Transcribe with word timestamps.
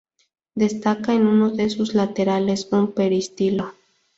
Destaca 0.55 1.13
en 1.13 1.27
uno 1.27 1.51
de 1.51 1.69
sus 1.69 1.93
laterales 1.93 2.67
un 2.71 2.91
peristilo. 2.91 3.71